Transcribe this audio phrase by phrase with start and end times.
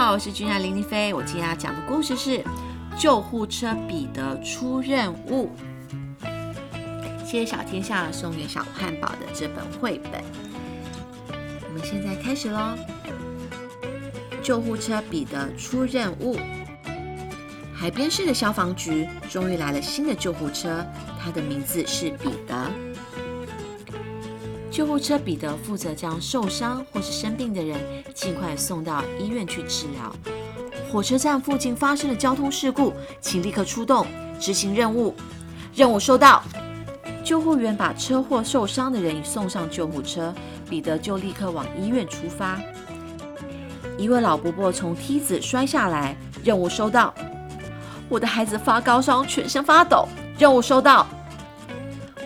[0.00, 1.12] 好，我是君然林丽菲。
[1.12, 2.38] 我今天要讲的故事是
[2.98, 5.50] 《救护车彼得出任务》。
[7.22, 10.24] 谢谢小天下送给小汉堡的这本绘本。
[11.28, 12.74] 我们现在开始喽。
[14.42, 16.38] 救护车彼得出任务。
[17.74, 20.82] 海边市的消防局终于来了新的救护车，
[21.22, 22.70] 它的名字是彼得。
[24.70, 27.78] 救护车彼得负责将受伤或是生病的人
[28.14, 30.14] 尽快送到医院去治疗。
[30.90, 34.06] 火车站附近发生了交通事故，请立刻出动
[34.38, 35.14] 执行任务。
[35.74, 36.42] 任务收到。
[37.22, 40.34] 救护员把车祸受伤的人送上救护车，
[40.68, 42.58] 彼得就立刻往医院出发。
[43.98, 47.14] 一位老伯伯从梯子摔下来，任务收到。
[48.08, 50.08] 我的孩子发高烧，全身发抖，
[50.38, 51.06] 任务收到。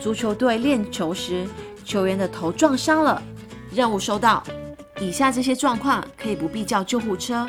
[0.00, 1.46] 足球队练球时。
[1.88, 3.22] 球员的头撞伤了，
[3.72, 4.44] 任务收到。
[5.00, 7.48] 以下这些状况可以不必叫救护车。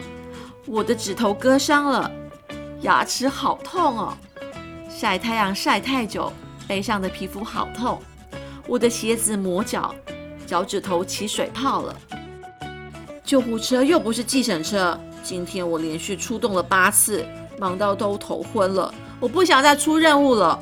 [0.66, 2.09] 我的指头割伤了，
[2.80, 4.17] 牙齿好痛哦。
[4.89, 6.31] 晒太阳晒太久，
[6.69, 8.00] 背上的皮肤好痛。
[8.66, 9.94] 我的鞋子磨脚，
[10.47, 11.94] 脚趾头起水泡了。
[13.25, 17.25] 救护车又不是计程车，今天我连续出动了八次，
[17.59, 18.94] 忙到都头昏了。
[19.19, 20.58] 我不想再出任务了。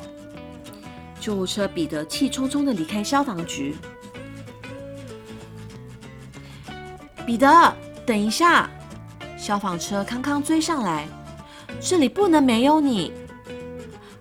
[1.20, 3.76] 救护车彼得气冲冲的离开消防局。
[7.26, 8.70] 彼得，等一下！
[9.36, 11.06] 消防车康康追上来，
[11.80, 13.12] 这里不能没有你。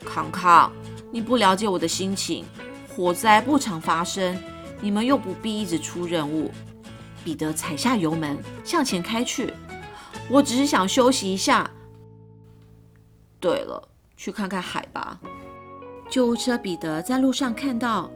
[0.05, 0.71] 康康，
[1.11, 2.45] 你不了解我的心情，
[2.87, 4.37] 火灾不常发生，
[4.79, 6.51] 你们又不必一直出任务。
[7.23, 9.53] 彼得踩下油门向前开去，
[10.29, 11.69] 我只是想休息一下。
[13.39, 15.19] 对了，去看看海吧。
[16.09, 18.09] 救护车彼得在路上看到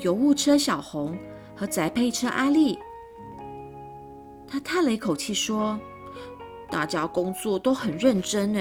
[0.00, 1.16] 油雾车小红
[1.54, 2.78] 和宅配车阿丽，
[4.48, 5.78] 他叹了一口气说
[6.70, 8.60] ：“大家工作都很认真呢。”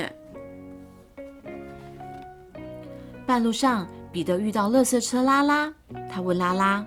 [3.26, 5.74] 半路上，彼得遇到垃圾车拉拉，
[6.12, 6.86] 他问拉拉：“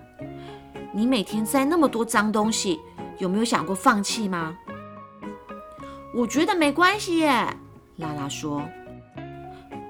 [0.92, 2.78] 你每天载那么多脏东西，
[3.18, 4.56] 有没有想过放弃吗？”
[6.14, 7.46] 我觉得没关系耶，
[7.96, 8.62] 拉拉说：“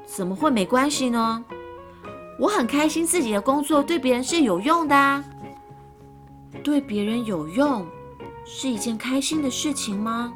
[0.06, 1.44] 怎么会没关系呢？”
[2.38, 5.24] 我很开心自己的工作对别人是有用的，
[6.62, 7.86] 对别人有用
[8.44, 10.32] 是一件开心的事情吗？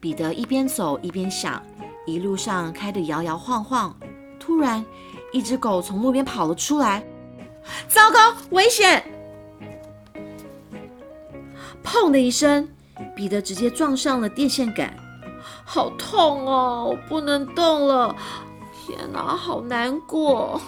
[0.00, 1.62] 彼得一边走一边想，
[2.06, 3.94] 一路上开得摇摇晃晃。
[4.38, 4.84] 突然，
[5.32, 7.02] 一只狗从路边跑了出来，
[7.88, 9.02] 糟糕，危险！
[11.82, 12.68] 砰的一声，
[13.16, 14.94] 彼得直接撞上了电线杆，
[15.64, 18.14] 好痛哦，不能动了。
[18.86, 20.60] 天哪，好难过！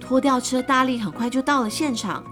[0.00, 2.24] 拖吊车大力很快就到了现场。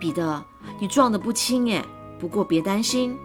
[0.00, 0.42] 彼得，
[0.80, 1.84] 你撞得不轻耶，
[2.18, 3.18] 不过别担心。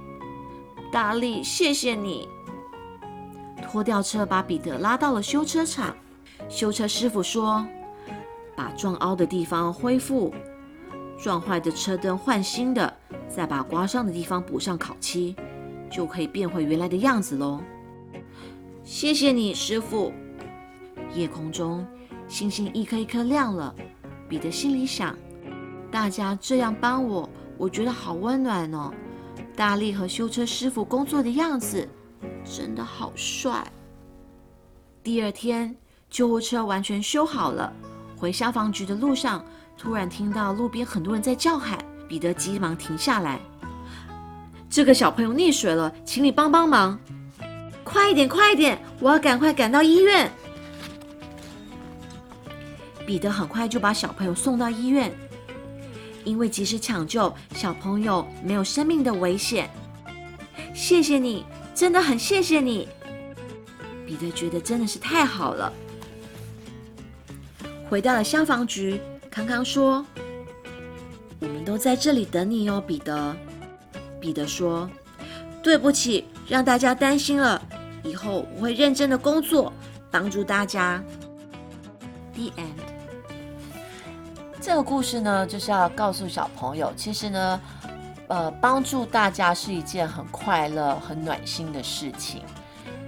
[0.92, 2.28] 大力，谢谢你。
[3.66, 5.96] 拖吊车把彼得拉到了修车厂。
[6.50, 7.66] 修车师傅说
[8.58, 10.34] ：“把撞凹的地方恢复，
[11.18, 12.94] 撞坏的车灯换新的，
[13.30, 15.34] 再把刮伤的地方补上烤漆，
[15.90, 17.62] 就可以变回原来的样子喽。”
[18.84, 20.12] 谢谢你，师傅。
[21.14, 21.86] 夜空中
[22.28, 23.74] 星星一颗一颗亮了。
[24.28, 25.18] 彼得心里想：
[25.90, 28.92] 大家这样帮我，我觉得好温暖哦。
[29.56, 31.88] 大力和修车师傅工作的样子
[32.44, 33.66] 真的好帅。
[35.02, 35.74] 第二天，
[36.10, 37.72] 救护车完全修好了。
[38.18, 39.46] 回消防局的路上，
[39.78, 41.78] 突然听到路边很多人在叫喊。
[42.10, 43.40] 彼得急忙停下来
[44.70, 47.00] ：“这个小朋友溺水了，请你帮帮忙。”
[47.94, 48.76] 快一点，快一点！
[49.00, 50.30] 我要赶快赶到医院。
[53.06, 55.14] 彼得很快就把小朋友送到医院，
[56.24, 59.70] 因为及时抢救，小朋友没有生命的危险。
[60.74, 61.46] 谢谢你，
[61.76, 62.90] 真的很谢谢你。
[64.08, 65.72] 彼得觉得真的是太好了。
[67.88, 69.00] 回到了消防局，
[69.30, 70.04] 康康说
[71.40, 73.36] ：“我们都在这里等你哦，彼得。”
[74.20, 74.90] 彼得说
[75.62, 77.62] ：“对不起，让大家担心了。”
[78.04, 79.72] 以后我会认真的工作，
[80.12, 81.04] 帮助大家。
[82.34, 82.82] The end。
[84.60, 87.62] 这个故事呢，就是要告诉小朋友，其实呢，
[88.28, 92.42] 呃，帮助大家是一件很快乐、很暖心的事情。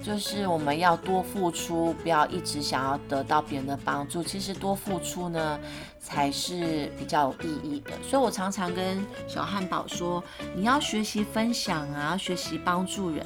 [0.03, 4.21] 就是我们要多付出，不要一直想要得到别人的帮助。
[4.21, 5.59] 其实多付出呢，
[5.99, 7.91] 才是比较有意义的。
[8.07, 10.23] 所以我常常跟小汉堡说，
[10.55, 13.25] 你要学习分享啊，学习帮助人。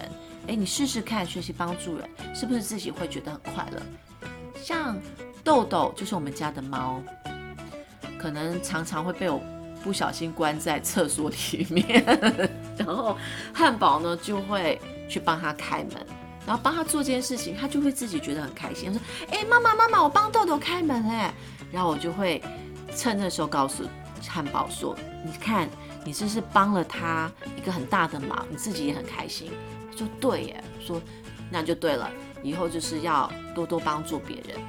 [0.50, 3.80] 哎，你试试看，学习帮助人，是不是自己会觉得很快乐？
[4.60, 4.98] 像
[5.44, 7.00] 豆豆就是我们家的猫，
[8.18, 9.40] 可能常常会被我
[9.84, 12.04] 不小心关在厕所里面，
[12.76, 13.16] 然后
[13.54, 16.04] 汉堡呢就会去帮他开门，
[16.48, 21.32] 然后帮他做这件事情，他就会自己觉得很开心，他说：“哎，妈妈妈妈，我帮豆豆开门哎。”
[21.72, 22.42] 然后我就会
[22.96, 23.84] 趁那时候告诉
[24.28, 25.70] 汉堡说：“你看，
[26.04, 29.52] 你这是帮了他一个很大的忙，你自己也很开心。”
[29.96, 31.02] 说：“对耶。”说
[31.52, 32.12] ：“那就对了，
[32.44, 34.60] 以后就是要多多帮助别人。”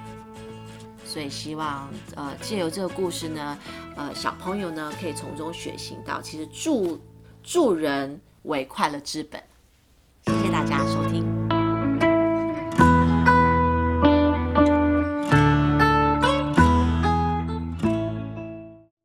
[1.04, 3.58] 所以希望呃借由这个故事呢，
[3.96, 7.00] 呃小朋友呢可以从中学习到，其实助
[7.42, 9.42] 助人为快乐之本。
[10.26, 11.09] 谢谢大家收听。